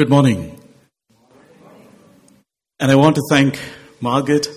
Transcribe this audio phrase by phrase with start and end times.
[0.00, 0.58] Good morning.
[2.78, 3.60] And I want to thank
[4.00, 4.48] Margaret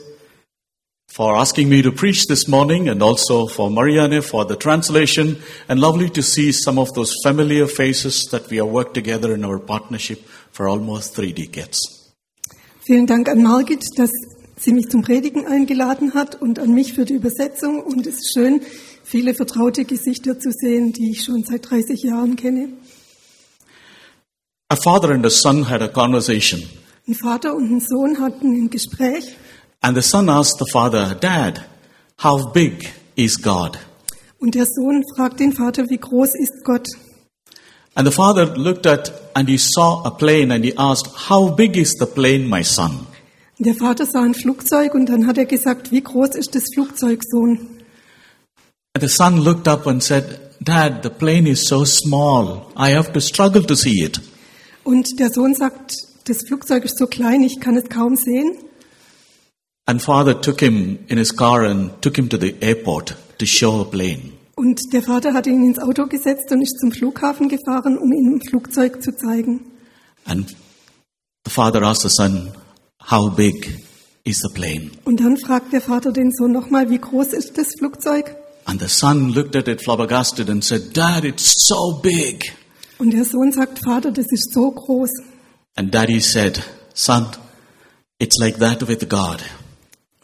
[1.09, 5.81] for asking me to preach this morning and also for Marianne for the translation and
[5.81, 9.59] lovely to see some of those familiar faces that we have worked together in our
[9.59, 11.77] partnership for almost three decades.
[12.87, 14.11] Vielen Dank an Margit, dass
[14.57, 17.83] sie mich zum Predigen eingeladen hat und an mich für die Übersetzung.
[17.83, 18.61] Und es ist schön,
[19.03, 22.69] viele vertraute Gesichter zu sehen, die ich schon seit 30 Jahren kenne.
[24.73, 26.59] A father and a son had a conversation,
[27.07, 29.35] Ein Vater und ein Sohn hatten ein Gespräch
[29.83, 31.61] and the son asked the father, Dad,
[32.17, 33.77] how big is God?
[34.39, 36.87] und der Sohn fragt den Vater, wie groß ist Gott?
[37.93, 41.77] And the father looked at and he saw a plane and he asked, How big
[41.77, 43.05] is the plane, my son?
[43.59, 47.21] Der Vater sah ein Flugzeug und dann hat er gesagt, wie groß ist das Flugzeug,
[47.23, 47.59] Sohn?
[48.95, 52.71] And the son looked up and said, Dad, the plane is so small.
[52.75, 54.19] I have to struggle to see it.
[54.83, 58.57] Und der Sohn sagt, das Flugzeug ist so klein, ich kann es kaum sehen.
[59.85, 63.81] And father took him in his car and took him to the airport to show
[63.81, 64.31] a plane.
[64.55, 68.35] Und der Vater hat ihn ins Auto gesetzt und ist zum Flughafen gefahren, um ihm
[68.35, 69.61] ein Flugzeug zu zeigen.
[70.25, 70.55] And
[71.45, 72.53] the father asked the son,
[73.11, 73.83] How big
[74.23, 74.91] is the plane?
[75.03, 78.35] Und dann fragt der Vater den Sohn nochmal, wie groß ist das Flugzeug?
[78.65, 82.53] And the son looked at it flabbergasted and said, Dad, it's so big.
[82.99, 85.09] Und der Sohn sagt, Vater, das ist so groß.
[85.75, 86.61] And daddy said,
[86.93, 87.25] Son,
[88.19, 89.43] it's like that with God.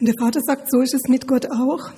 [0.00, 1.90] Und der Vater sagt, so ist es mit Gott auch.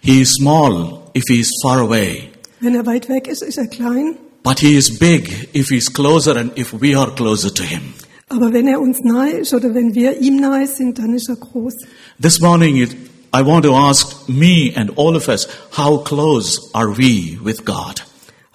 [0.00, 3.66] He is small if he is far away, Wenn er weit weg ist, ist er
[3.66, 4.16] klein.
[4.42, 7.94] but he is big if he is closer and if we are closer to him.
[8.28, 11.36] Aber wenn er uns nahe ist oder wenn wir ihm nahe sind, dann ist er
[11.36, 11.74] groß.
[12.20, 12.92] This morning, it,
[13.34, 18.02] I want to ask me and all of us, how close are we with God?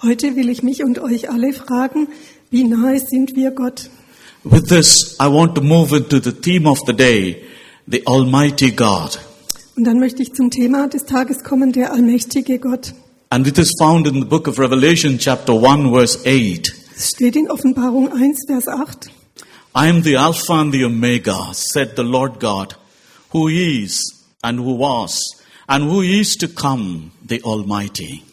[0.02, 2.08] Heute will ich mich und euch alle fragen,
[2.50, 3.90] wie nahe sind wir Gott?
[4.46, 7.44] With this, I want to move into the theme of the day,
[7.86, 9.20] the Almighty God.
[9.76, 12.94] Und dann möchte ich zum Thema des Tages kommen, der allmächtige Gott.
[13.30, 16.74] And it is found in the book of Revelation, chapter 1, verse 8.
[16.96, 19.10] Es steht in Offenbarung 1, Vers 8.
[19.76, 22.78] I am the Alpha and the Omega, said the Lord God,
[23.34, 28.24] who is and who was and who is to come, the Almighty.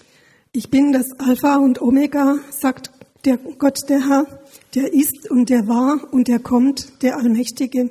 [0.58, 2.90] Ich bin das Alpha und Omega, sagt
[3.26, 4.40] der Gott der Herr,
[4.74, 7.90] der ist und der war und der kommt, der Allmächtige.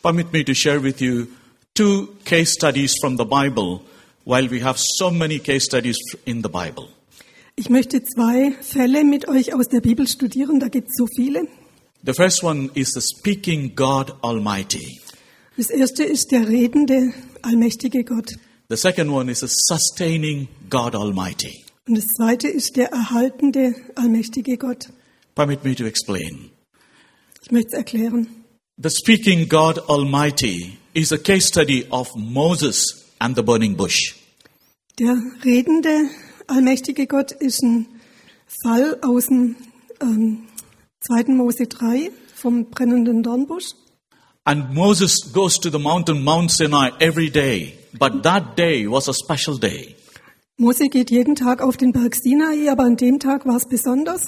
[0.00, 1.26] Permit me to share with you
[1.74, 3.80] two case studies from the Bible
[4.24, 6.86] while we have so many case studies in the Bible.
[7.56, 11.48] Ich möchte zwei Fälle mit euch aus der Bibel studieren, da gibt es so viele.
[12.04, 15.00] The first one is the speaking God Almighty.
[15.56, 17.12] Das erste ist der redende,
[17.42, 18.36] allmächtige Gott.
[18.68, 21.64] The second one is a sustaining God Almighty.
[21.86, 24.88] Und das zweite ist der erhaltende, allmächtige Gott.
[25.36, 26.50] Permit me to explain.
[27.42, 28.26] Ich möchte es erklären.
[28.76, 34.16] The speaking God Almighty is a case study of Moses and the burning bush.
[34.98, 36.10] Der redende,
[36.48, 37.86] allmächtige Gott ist ein
[38.64, 39.54] Fall aus dem
[40.00, 40.48] ähm,
[41.02, 41.34] 2.
[41.34, 43.74] Mose 3 vom brennenden Dornbusch.
[44.42, 47.78] And Moses goes to the mountain, Mount Sinai, every day.
[47.98, 49.96] But that day was a special day.
[50.58, 54.22] Mose geht jeden Tag auf den Berg Sinai, aber an dem Tag war es besonders.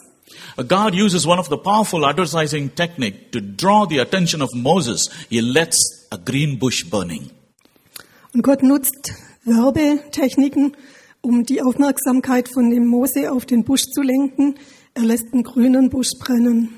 [0.56, 5.08] God uses one of the powerful advertising technique to draw the attention of Moses.
[5.30, 7.30] He lets a green bush burning.
[8.34, 9.12] Und Gott nutzt
[9.44, 10.76] Werbetechniken,
[11.22, 14.56] um die Aufmerksamkeit von dem Mose auf den Busch zu lenken.
[14.94, 16.74] Er lässt einen grünen Busch brennen.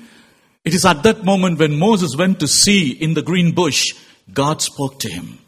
[0.63, 3.95] It is at that moment when Moses went to see in the green bush,
[4.33, 5.39] God spoke to him.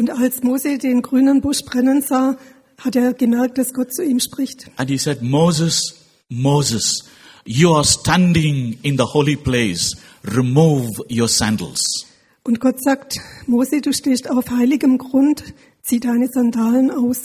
[0.00, 2.38] Und als Mose den grünen Busch brennen sah,
[2.78, 4.70] hat er gemerkt, dass Gott zu ihm spricht.
[4.78, 5.94] And he said, Moses,
[6.30, 7.04] Moses,
[7.44, 9.94] you are standing in the holy place.
[10.24, 12.06] Remove your sandals.
[12.44, 15.44] Und Gott sagt, Mose, du stehst auf heiligem Grund,
[15.82, 17.24] zieh deine Sandalen aus.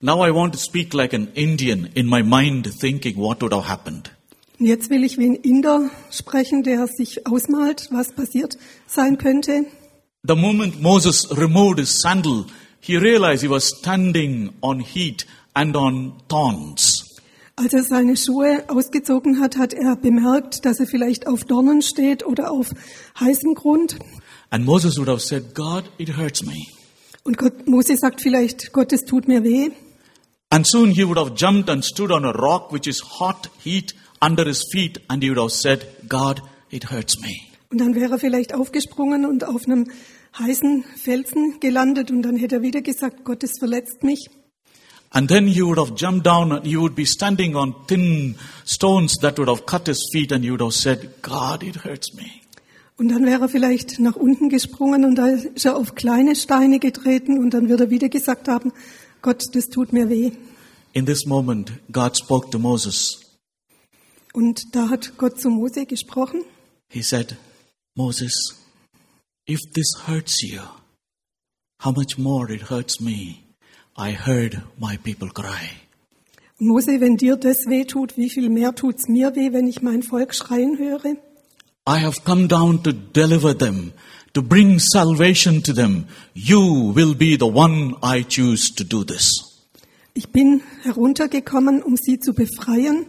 [0.00, 3.68] Now I want to speak like an Indian in my mind, thinking what would have
[3.68, 4.10] happened.
[4.58, 9.66] Und jetzt will ich wie ein Inder sprechen, der sich ausmalt, was passiert sein könnte.
[10.26, 12.46] The moment Moses removed his sandal,
[12.80, 17.20] he realized he was standing on heat and on thorns.
[17.56, 22.24] Als er seine Schuhe ausgezogen hat, hat er bemerkt, dass er vielleicht auf Dornen steht
[22.24, 22.70] oder auf
[23.20, 23.98] heißem Grund.
[24.48, 26.56] And Moses would have said, God, it hurts me.
[27.22, 29.72] Und Gott, Mose sagt vielleicht, Gott, es tut mir weh.
[30.48, 33.94] And soon he would have jumped and stood on a rock which is hot heat
[34.22, 36.40] under his feet and he would have said, God,
[36.70, 37.54] it hurts me.
[37.70, 39.90] Und dann wäre er vielleicht aufgesprungen und auf einem
[40.38, 44.28] heißen Felsen gelandet und dann hätte er wieder gesagt, Gott, es verletzt mich.
[45.10, 48.34] And then he would have jumped down and he would be standing on thin
[48.66, 52.14] stones that would have cut his feet and he would have said, God, it hurts
[52.14, 52.24] me.
[52.96, 56.78] Und dann wäre er vielleicht nach unten gesprungen und da ist er auf kleine Steine
[56.80, 58.72] getreten und dann würde er wieder gesagt haben,
[59.22, 60.32] Gott, das tut mir weh.
[60.92, 63.20] In this moment, God spoke to Moses.
[64.32, 66.42] Und da hat Gott zu Mose gesprochen.
[66.88, 67.36] He said,
[67.94, 68.63] Moses,
[69.46, 70.60] if this hurts you,
[71.80, 73.44] how much more it hurts me.
[73.96, 75.70] I heard my people cry.
[76.58, 80.02] Mose, wenn dir das weh tut, wie viel mehr tut's mir weh, wenn ich mein
[80.02, 81.16] Volk schreien höre?
[81.86, 83.92] I have come down to deliver them,
[84.32, 86.06] to bring salvation to them.
[86.32, 89.28] You will be the one I choose to do this.
[90.14, 93.06] Ich bin heruntergekommen, um sie zu befreien,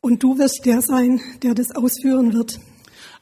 [0.00, 2.58] und du wirst der sein, der das ausführen wird.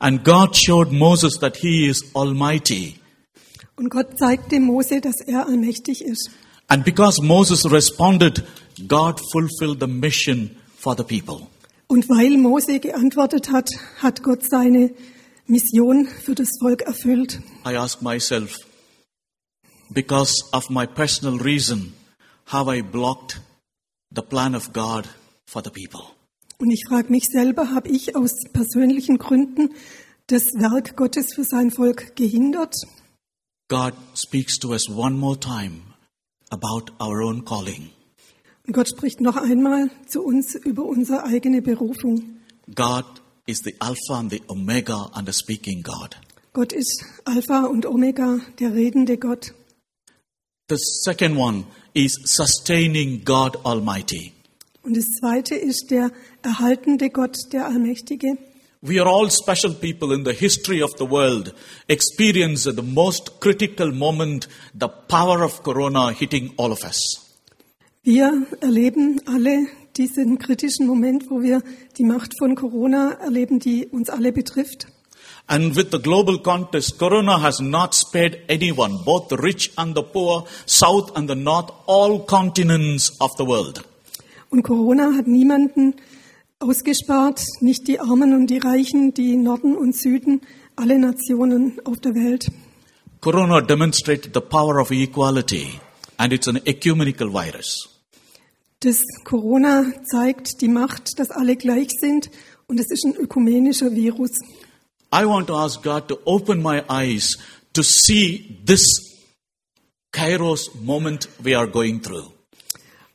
[0.00, 2.96] And God showed Moses that he is almighty.
[3.76, 6.30] Und Gott zeigte Mose, dass er allmächtig ist.
[6.68, 8.42] And because Moses responded,
[8.88, 11.46] God fulfilled the mission for the people.
[11.88, 13.68] Und weil Mose geantwortet hat,
[13.98, 14.90] hat Gott seine
[15.46, 17.40] Mission für das Volk erfüllt.
[17.66, 18.56] I ask myself,
[19.90, 21.92] because of my personal reason,
[22.46, 23.40] have I blocked
[24.14, 25.08] the plan of God
[25.46, 26.14] for the people?
[26.60, 29.70] Und ich frage mich selber, habe ich aus persönlichen Gründen
[30.26, 32.74] das Werk Gottes für sein Volk gehindert?
[33.68, 35.80] God speaks to us one more time
[36.50, 37.88] about our own calling.
[38.66, 42.40] Und Gott spricht noch einmal zu uns über unsere eigene Berufung.
[42.74, 43.06] God
[43.46, 46.20] is the Alpha and the Omega and the speaking God.
[46.52, 49.54] Gott ist Alpha und Omega, der redende Gott.
[50.68, 51.64] The second one
[51.94, 54.34] is sustaining God Almighty.
[54.82, 56.10] Und das zweite ist der
[56.42, 58.38] erhaltende Gott, der Allmächtige.
[58.82, 61.54] We are all special people in the history of the world,
[61.86, 67.36] experience at the most critical moment the power of Corona hitting all of us.
[68.02, 69.66] Wir erleben alle
[69.98, 71.62] diesen kritischen Moment, wo wir
[71.98, 74.86] die Macht von Corona erleben, die uns alle betrifft.
[75.46, 80.02] And with the global context, Corona has not spared anyone, both the rich and the
[80.02, 83.84] poor, south and the north, all continents of the world.
[84.50, 85.94] Und Corona hat niemanden
[86.58, 90.42] ausgespart, nicht die Armen und die Reichen, die Norden und Süden,
[90.76, 92.50] alle Nationen auf der Welt.
[93.20, 95.80] Corona demonstrated the power of equality,
[96.16, 97.88] and it's an ecumenical virus.
[98.80, 102.30] Das Corona zeigt die Macht, dass alle gleich sind
[102.66, 104.30] und es ist ein ökumenischer Virus.
[105.12, 107.36] I want to ask God to open my eyes
[107.74, 108.82] to see this
[110.12, 112.32] Kairos moment we are going through.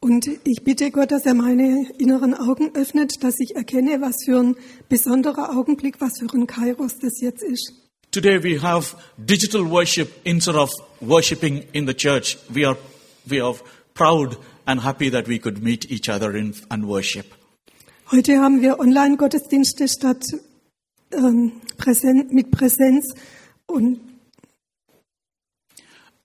[0.05, 4.39] Und ich bitte Gott, dass er meine inneren Augen öffnet, dass ich erkenne, was für
[4.39, 4.55] ein
[4.87, 7.73] besonderer Augenblick, was für ein Kairos das jetzt ist.
[8.11, 10.69] Today we have digital worship instead of
[10.99, 12.37] worshiping in the church.
[12.49, 12.77] We are,
[13.25, 13.55] we are
[13.95, 14.37] proud
[14.67, 17.25] and happy that we could meet each other in, and worship.
[18.11, 20.23] Heute haben wir Online-Gottesdienste statt
[21.13, 23.15] ähm, Präsen mit Präsenz
[23.65, 24.01] und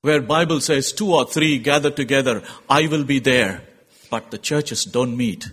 [0.03, 3.63] Where Bible says two or three gather together, I will be there.
[4.11, 5.51] But the churches don't meet.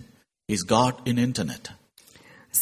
[0.48, 1.70] Is God in internet?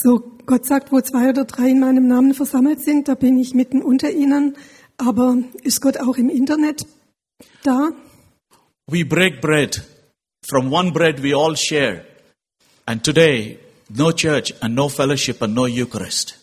[0.02, 3.54] so Gott sagt, wo zwei oder drei in meinem Namen versammelt sind, da bin ich
[3.54, 4.56] mitten unter ihnen.
[4.98, 6.87] Aber ist Gott auch im Internet
[7.62, 7.90] da?
[8.87, 9.82] We break bread.
[10.48, 12.04] From one bread we all share.
[12.87, 13.58] And today,
[13.88, 16.38] no church and no fellowship and no Eucharist.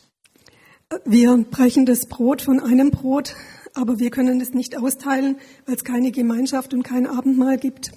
[1.05, 3.33] Wir brechen das Brot von einem Brot,
[3.73, 7.91] aber wir können es nicht austeilen, weil es keine Gemeinschaft und kein Abendmahl gibt.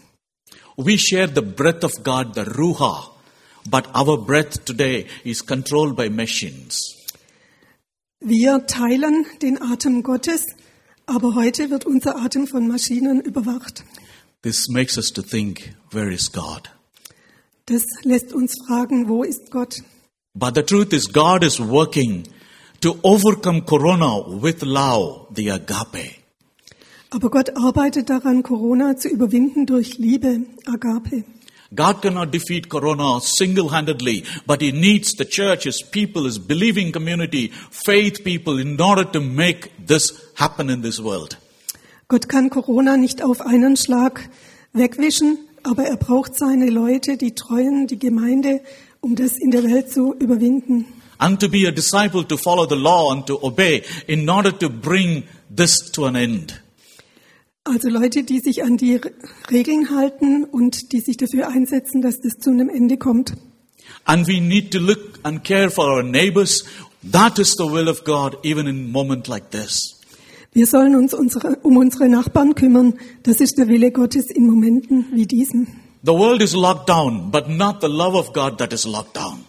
[0.76, 3.10] We share the breath of God, the Ruha,
[3.68, 6.94] but our breath today is controlled by machines.
[8.20, 10.44] Wir teilen den Atem Gottes,
[11.06, 13.84] aber heute wird unser Atem von Maschinen überwacht.
[14.42, 16.70] This makes us to think, where is God?
[17.66, 19.82] Das lässt uns fragen, wo ist Gott?
[20.34, 22.26] But the truth is, God is working
[22.80, 26.25] to overcome Corona with love, the agape.
[27.16, 31.24] Aber Gott arbeitet daran, Corona zu überwinden durch Liebe, Agape.
[31.74, 36.92] God cannot defeat Corona single handedly, but He needs the church, His people, His believing
[36.92, 41.38] community, faith people in order to make this happen in this world.
[42.08, 44.28] Gott kann Corona nicht auf einen Schlag
[44.74, 48.60] wegwischen, aber er braucht seine Leute, die Treuen, die Gemeinde,
[49.00, 50.84] um das in der Welt zu überwinden.
[51.16, 54.68] And to be a disciple, to follow the law and to obey in order to
[54.68, 56.60] bring this to an end.
[57.68, 59.12] Also Leute, die sich an die Re-
[59.50, 63.32] Regeln halten und die sich dafür einsetzen, dass das zu einem Ende kommt.
[64.04, 66.64] And we need to look and care for our neighbors.
[67.10, 70.00] That is the will of God, even in a moment like this.
[70.52, 72.94] Wir sollen uns unsere, um unsere Nachbarn kümmern.
[73.24, 75.66] Das ist der Wille Gottes in Momenten wie diesen.
[76.04, 79.40] The world is locked down, but not the love of God that is locked down.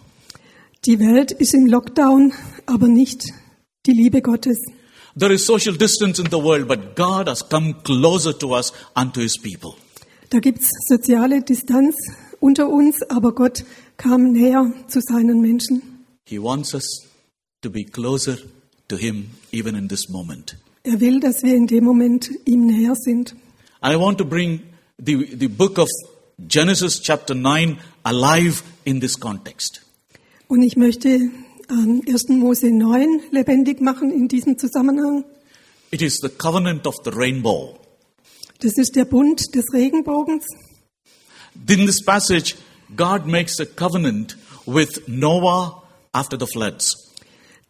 [0.86, 2.32] Die Welt ist im Lockdown,
[2.66, 3.32] aber nicht
[3.86, 4.58] die Liebe Gottes.
[5.18, 9.20] There is social distance in the world, but God has come closer to us unto
[9.20, 9.74] his people.
[10.30, 11.96] Da gibt's soziale Distanz
[12.38, 13.64] unter uns, aber Gott
[13.96, 16.04] kam näher zu seinen Menschen.
[16.24, 17.08] He wants us
[17.62, 18.36] to be closer
[18.86, 20.56] to him even in this moment.
[20.84, 23.34] Er will, dass wir in dem Moment ihm näher sind.
[23.80, 24.62] And I want to bring
[24.98, 25.88] the, the book of
[26.46, 29.82] Genesis chapter 9 alive in this context.
[30.46, 31.32] Und ich möchte
[31.70, 32.28] ähm, 1.
[32.28, 35.24] Mose 9 lebendig machen in diesem Zusammenhang.
[35.90, 37.78] It is the covenant of the rainbow.
[38.60, 40.44] Das ist der Bund des Regenbogens.
[41.68, 42.56] In this passage,
[42.96, 45.82] God makes a covenant with Noah
[46.12, 46.94] after the floods.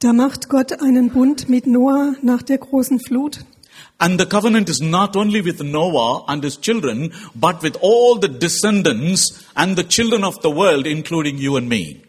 [0.01, 3.41] Da macht Gott einen Bund mit Noah nach der großen Flut.
[3.99, 8.29] And the covenant is not only with Noah and his children, but with all the
[8.29, 12.08] descendants and the children of the world, including you and me.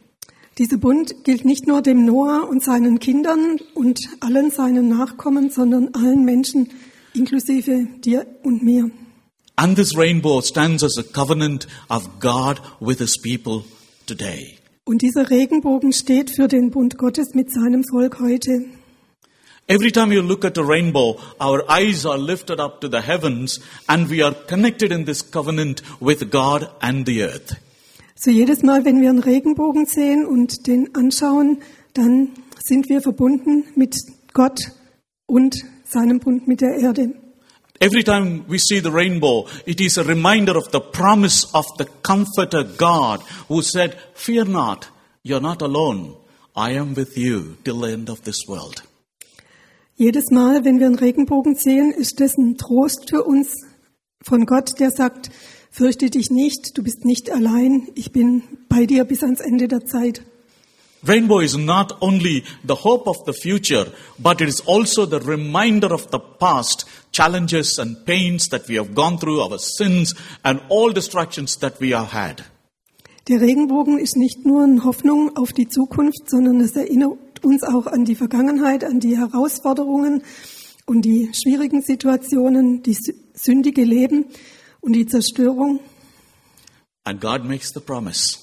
[0.60, 5.94] Dieser Bund gilt nicht nur dem Noah und seinen Kindern und allen seinen Nachkommen, sondern
[5.94, 6.68] allen Menschen,
[7.13, 8.92] inklusive dir und mir.
[9.56, 13.63] And this rainbow stands as a covenant of God with his people
[14.06, 14.58] today.
[14.84, 18.66] Und dieser Regenbogen steht für den Bund Gottes mit seinem Volk heute.
[19.68, 23.62] Every time you look at a rainbow, our eyes are lifted up to the heavens
[23.88, 27.56] and we are connected in this covenant with God and the earth.
[28.22, 31.62] So jedes Mal, wenn wir einen Regenbogen sehen und den anschauen,
[31.94, 33.96] dann sind wir verbunden mit
[34.34, 34.60] Gott
[35.26, 37.14] und seinem Bund mit der Erde.
[37.80, 41.86] Every time we see the rainbow, it is a reminder of the promise of the
[42.04, 44.92] Comforter God who said, Fear not,
[45.24, 46.18] you're not alone.
[46.58, 48.84] I am with you till the end of this world.
[49.96, 53.66] Jedes Mal, wenn wir einen Regenbogen sehen, ist das ein Trost für uns
[54.22, 55.30] von Gott, der sagt,
[55.70, 59.86] fürchte dich nicht, du bist nicht allein, ich bin bei dir bis ans Ende der
[59.86, 60.22] Zeit.
[61.08, 63.86] Rainbow is not only the hope of the future,
[64.18, 68.94] but it is also the reminder of the past, challenges and pains that we have
[68.94, 72.44] gone through, our sins and all distractions that we have had.
[73.30, 77.86] Der Regenbogen ist nicht nur eine Hoffnung auf die Zukunft, sondern es erinnert uns auch
[77.86, 80.24] an die Vergangenheit, an die Herausforderungen
[80.86, 82.98] und die schwierigen Situationen, die
[83.36, 84.26] sündige Leben
[84.89, 85.79] und die Zerstörung.
[87.03, 88.39] And God makes the promise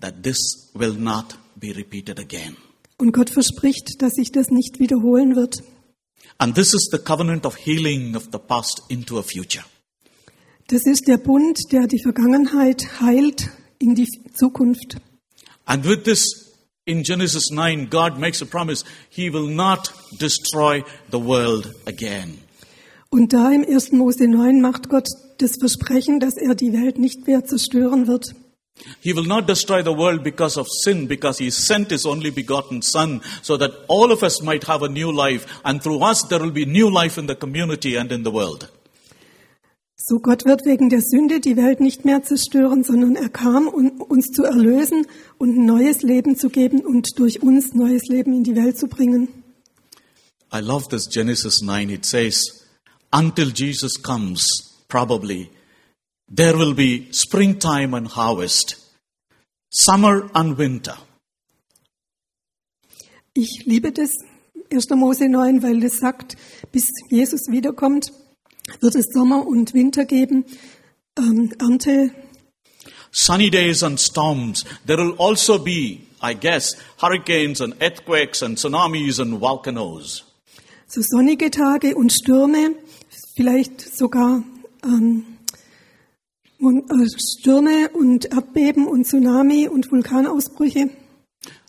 [0.00, 0.38] that this
[0.74, 2.56] will not be repeated again.
[2.96, 5.62] Und Gott verspricht, dass sich das nicht wiederholen wird.
[6.38, 9.64] And this is the covenant of healing of the past into a future.
[10.68, 14.96] Das ist der Bund, der die Vergangenheit heilt in die Zukunft.
[15.66, 16.54] And with this,
[16.86, 22.38] in Genesis 9, God makes a promise He will not destroy the world again.
[23.10, 23.92] Und da im 1.
[23.92, 25.06] Mose 9 macht Gott
[25.42, 28.34] das Versprechen, dass er die Welt nicht mehr zerstören wird.
[29.00, 32.82] He will not destroy the world because of sin, because He sent His only begotten
[32.82, 36.40] Son, so that all of us might have a new life, and through us there
[36.40, 38.68] will be new life in the community and in the world.
[40.04, 44.00] So Gott wird wegen der Sünde die Welt nicht mehr zerstören, sondern er kam, um
[44.00, 45.06] uns zu erlösen
[45.38, 48.88] und ein neues Leben zu geben und durch uns neues Leben in die Welt zu
[48.88, 49.28] bringen.
[50.52, 51.88] I love this Genesis 9.
[51.90, 52.66] It says,
[53.12, 55.50] until Jesus comes, probably,
[56.28, 58.76] there will be springtime and harvest,
[59.70, 60.98] summer and winter.
[63.34, 64.10] Ich liebe das
[64.70, 64.90] 1.
[64.90, 66.36] Mose 9, weil das sagt,
[66.72, 68.12] bis Jesus wiederkommt,
[68.80, 70.44] wird es Sommer und Winter geben,
[71.18, 72.10] ähm, Ernte,
[73.10, 74.64] Sunny days and storms.
[74.86, 80.24] There will also be, I guess, hurricanes and earthquakes and tsunamis and volcanoes.
[80.86, 82.74] so sonnige Tage und Stürme,
[83.34, 84.42] vielleicht sogar
[84.84, 85.24] ähm,
[86.58, 90.90] und, äh, Stürme und Erdbeben und Tsunami und Vulkanausbrüche.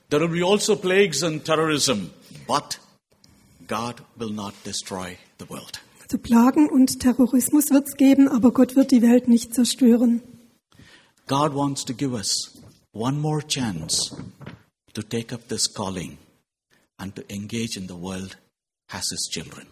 [0.09, 2.11] There will be also plagues and terrorism,
[2.47, 2.79] but
[3.67, 5.81] God will not destroy the world.
[6.03, 10.21] Also Plagen und Terrorismus wird es geben, aber Gott wird die Welt nicht zerstören.
[11.25, 12.51] God wants to give us
[12.91, 14.15] one more chance
[14.93, 16.17] to take up this calling
[16.97, 18.37] and to engage in the world
[18.89, 19.65] as His children.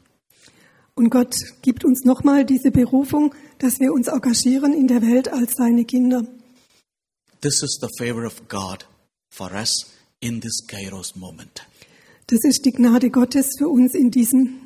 [0.95, 5.53] Und Gott gibt uns nochmal diese Berufung, dass wir uns engagieren in der Welt als
[5.55, 6.23] seine Kinder.
[7.41, 8.85] This is the favor of God
[9.29, 11.65] for us in this Kairos moment.
[12.27, 14.61] Das ist die Gnade Gottes für uns in diesem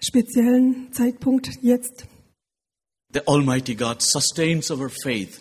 [0.00, 2.04] speziellen Zeitpunkt jetzt.
[3.12, 5.40] The Almighty God sustains our faith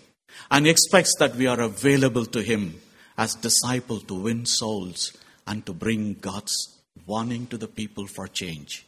[0.50, 2.75] and expects that we are available to Him
[3.16, 5.13] as disciples to win souls
[5.46, 8.86] and to bring God's warning to the people for change.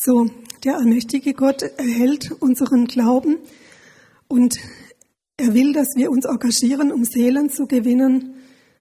[0.00, 0.30] So,
[0.64, 3.38] der allmächtige Gott erhält unseren Glauben
[4.28, 4.58] und
[5.40, 8.34] Er will, dass wir uns engagieren, um Seelen zu gewinnen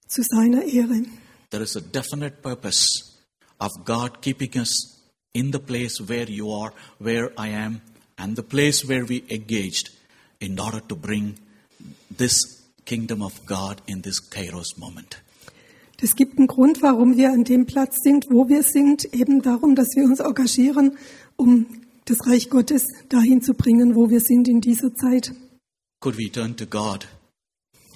[0.08, 1.06] zu seiner Ehre.
[1.52, 3.14] There is a definite purpose
[3.60, 4.98] of God keeping us
[5.34, 7.82] in the place where you are, where I am,
[8.18, 9.92] and the place where we engaged
[10.40, 11.36] in order to bring
[12.10, 15.22] this kingdom of God in this Kairos moment.
[16.02, 19.76] Es gibt einen Grund, warum wir an dem Platz sind, wo wir sind, eben darum,
[19.76, 20.98] dass wir uns engagieren,
[21.36, 21.66] um
[22.06, 25.34] das Reich Gottes dahin zu bringen, wo wir sind in dieser Zeit.
[26.00, 27.08] Could we turn to God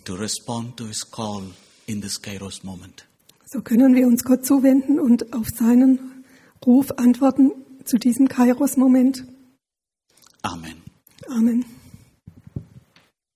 [0.05, 1.43] to respond to his call
[1.85, 3.05] in this Kairos moment?
[3.45, 6.23] So können wir uns Gott zuwenden und auf seinen
[6.65, 7.51] Ruf antworten
[7.83, 9.25] zu diesem Kairos-Moment.
[10.41, 10.81] Amen.
[11.27, 11.65] Amen.